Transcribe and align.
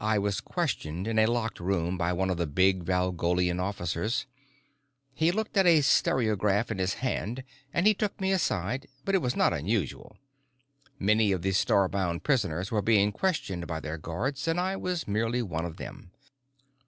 I 0.00 0.18
was 0.18 0.40
questioned 0.40 1.06
in 1.06 1.18
a 1.18 1.26
locked 1.26 1.60
room 1.60 1.98
by 1.98 2.14
one 2.14 2.30
of 2.30 2.38
the 2.38 2.46
big 2.46 2.82
Valgolian 2.82 3.60
officers. 3.60 4.24
He 5.12 5.30
looked 5.32 5.58
at 5.58 5.66
a 5.66 5.82
stereograph 5.82 6.70
in 6.70 6.78
his 6.78 6.94
hand 6.94 7.44
and 7.70 7.86
he 7.86 7.92
took 7.92 8.18
me 8.18 8.32
aside, 8.32 8.88
but 9.04 9.14
it 9.14 9.20
was 9.20 9.36
not 9.36 9.52
unusual. 9.52 10.16
Many 10.98 11.30
of 11.30 11.42
the 11.42 11.52
starbound 11.52 12.22
prisoners 12.22 12.70
were 12.70 12.80
being 12.80 13.12
questioned 13.12 13.66
by 13.66 13.80
their 13.80 13.98
guards, 13.98 14.48
and 14.48 14.58
I 14.58 14.76
was 14.76 15.06
merely 15.06 15.42
one 15.42 15.66
of 15.66 15.76
them. 15.76 16.10